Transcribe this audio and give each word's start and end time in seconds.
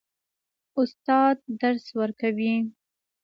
استاد 0.81 1.37
درس 1.61 1.85
ورکوي. 1.99 2.55